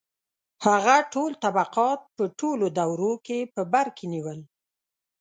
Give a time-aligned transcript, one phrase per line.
[0.65, 4.39] •هغه ټول طبقات په ټولو دورو کې په بر کې نیول.